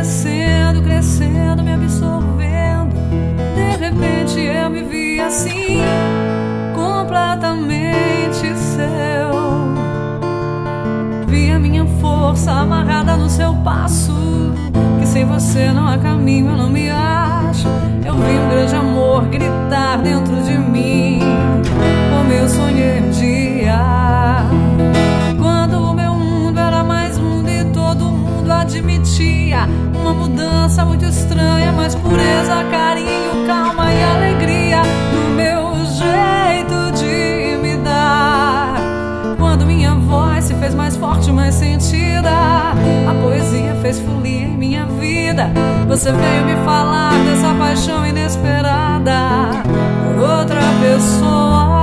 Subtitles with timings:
[0.00, 2.94] crescendo, crescendo, me absorvendo.
[3.54, 5.82] De repente eu me vi assim,
[6.74, 9.30] completamente seu.
[11.26, 14.14] Vi a minha força amarrada no seu passo.
[14.98, 17.68] Que sem você não há caminho, eu não me acho.
[18.02, 21.20] Eu vi um grande amor gritar dentro de mim.
[22.18, 22.79] O meu sonho
[29.20, 37.56] admitia uma mudança muito estranha, mas pureza, carinho, calma e alegria no meu jeito de
[37.58, 38.76] me dar.
[39.36, 44.86] Quando minha voz se fez mais forte, mais sentida, a poesia fez folia em minha
[44.86, 45.50] vida.
[45.86, 49.62] Você veio me falar dessa paixão inesperada
[50.04, 51.80] por outra pessoa.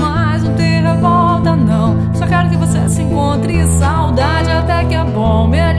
[0.00, 2.14] Mas não tem revolta, não.
[2.14, 3.66] Só quero que você se encontre.
[3.66, 5.46] Saudade até que é bom.
[5.48, 5.73] Melhor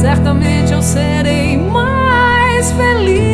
[0.00, 3.28] Certamente eu serei mais feliz.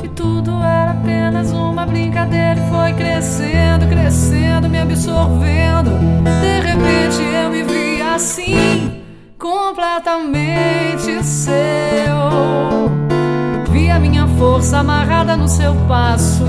[0.00, 5.90] que tudo era apenas uma brincadeira e foi crescendo, crescendo, me absorvendo.
[6.40, 9.02] De repente eu me vi assim,
[9.38, 11.85] completamente seu.
[14.38, 16.44] Força amarrada no seu passo.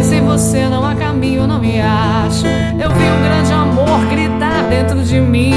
[0.00, 2.46] E sem você não há caminho, não me acho.
[2.46, 5.52] Eu vi um grande amor gritar dentro de mim,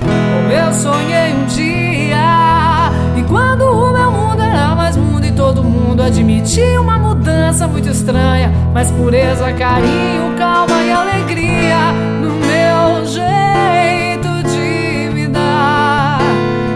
[0.00, 2.90] como eu sonhei um dia.
[3.14, 7.88] E quando o meu mundo era mais mundo e todo mundo admitia uma mudança muito
[7.90, 11.92] estranha, mas pureza, carinho, calma e alegria
[12.22, 16.20] no meu jeito de me dar.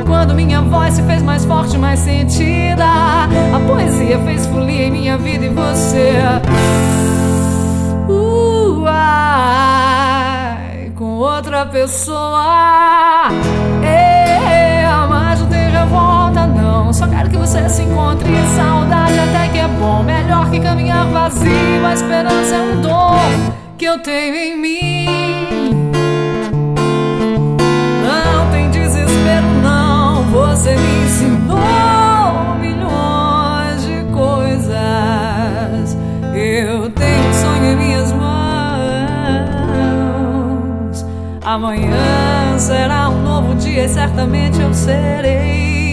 [0.06, 2.63] Quando minha voz se fez mais forte, mais sentida,
[4.04, 6.18] a poesia fez folia em minha vida e você.
[8.08, 10.12] Uh, ai,
[10.94, 13.28] com outra pessoa.
[13.82, 16.92] É, mas não tem revolta, não.
[16.92, 18.28] Só quero que você se encontre.
[18.54, 20.02] Saudade até que é bom.
[20.02, 21.86] Melhor que caminhar vazio.
[21.86, 23.16] A esperança é um dom
[23.78, 25.93] que eu tenho em mim.
[41.44, 45.83] Amanhã será um novo dia e certamente eu serei